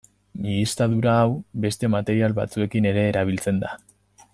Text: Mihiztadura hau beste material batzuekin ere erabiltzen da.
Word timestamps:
Mihiztadura 0.45 1.13
hau 1.25 1.35
beste 1.67 1.91
material 1.97 2.37
batzuekin 2.41 2.91
ere 2.93 3.05
erabiltzen 3.13 3.65
da. 3.67 3.77